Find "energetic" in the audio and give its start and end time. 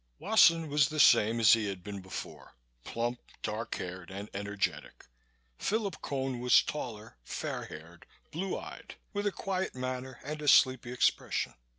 4.33-5.05